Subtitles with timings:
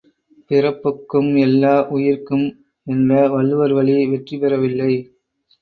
[0.51, 2.47] பிறப்பொக்கும் எல்லா உயிர்க்கும்
[2.87, 4.93] என்ற வள்ளுவர்வழி வெற்றி பெறவில்லை.